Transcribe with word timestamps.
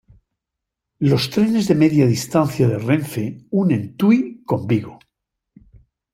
Los 0.99 1.29
trenes 1.29 1.67
de 1.67 1.75
media 1.75 2.07
distancia 2.07 2.67
de 2.67 2.79
Renfe, 2.79 3.45
unen 3.51 3.95
Tui 3.97 4.41
con 4.43 4.65
Vigo. 4.65 4.97